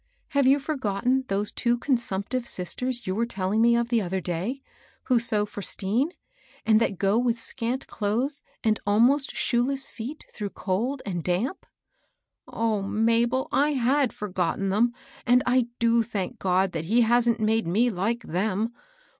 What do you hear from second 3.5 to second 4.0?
ing me of